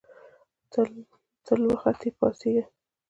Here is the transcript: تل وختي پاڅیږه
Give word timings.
تل 1.45 1.61
وختي 1.71 2.09
پاڅیږه 2.19 2.63